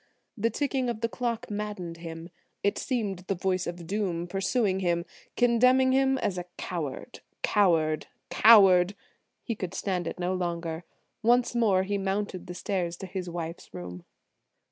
The 0.35 0.49
ticking 0.49 0.89
of 0.89 1.01
the 1.01 1.07
clock 1.07 1.51
maddened 1.51 1.97
him. 1.97 2.29
It 2.63 2.79
seemed 2.79 3.19
the 3.27 3.35
voice 3.35 3.67
of 3.67 3.85
doom 3.85 4.25
pursuing 4.25 4.79
him–condemning 4.79 5.91
him 5.91 6.17
as 6.17 6.39
a 6.39 6.45
coward–coward–coward. 6.57 8.95
He 9.43 9.53
could 9.53 9.75
stand 9.75 10.07
it 10.07 10.17
no 10.19 10.33
longer. 10.33 10.85
Once 11.21 11.53
more 11.53 11.83
he 11.83 11.99
mounted 11.99 12.47
the 12.47 12.55
stairs 12.55 12.97
to 12.97 13.05
his 13.05 13.29
wife's 13.29 13.71
room. 13.75 14.03